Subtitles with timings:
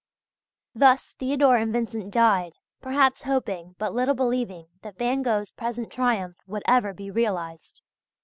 [0.73, 6.37] Thus Theodor and Vincent died, perhaps hoping, but little believing that Van Gogh's present triumph
[6.47, 7.83] would ever be realized.